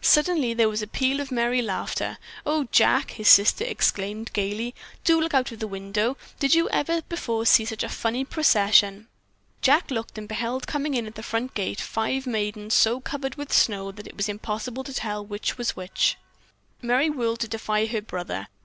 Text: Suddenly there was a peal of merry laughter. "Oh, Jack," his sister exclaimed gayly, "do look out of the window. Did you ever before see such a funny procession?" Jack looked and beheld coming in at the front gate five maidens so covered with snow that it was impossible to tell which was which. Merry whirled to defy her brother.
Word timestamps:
Suddenly 0.00 0.54
there 0.54 0.68
was 0.68 0.80
a 0.80 0.86
peal 0.86 1.18
of 1.18 1.32
merry 1.32 1.60
laughter. 1.60 2.18
"Oh, 2.46 2.68
Jack," 2.70 3.10
his 3.10 3.28
sister 3.28 3.64
exclaimed 3.64 4.32
gayly, 4.32 4.76
"do 5.02 5.20
look 5.20 5.34
out 5.34 5.50
of 5.50 5.58
the 5.58 5.66
window. 5.66 6.16
Did 6.38 6.54
you 6.54 6.70
ever 6.70 7.02
before 7.02 7.44
see 7.46 7.64
such 7.64 7.82
a 7.82 7.88
funny 7.88 8.24
procession?" 8.24 9.08
Jack 9.62 9.90
looked 9.90 10.16
and 10.18 10.28
beheld 10.28 10.68
coming 10.68 10.94
in 10.94 11.04
at 11.06 11.16
the 11.16 11.20
front 11.24 11.54
gate 11.54 11.80
five 11.80 12.28
maidens 12.28 12.74
so 12.74 13.00
covered 13.00 13.34
with 13.34 13.52
snow 13.52 13.90
that 13.90 14.06
it 14.06 14.16
was 14.16 14.28
impossible 14.28 14.84
to 14.84 14.94
tell 14.94 15.26
which 15.26 15.58
was 15.58 15.74
which. 15.74 16.16
Merry 16.80 17.10
whirled 17.10 17.40
to 17.40 17.48
defy 17.48 17.86
her 17.86 18.00
brother. 18.02 18.46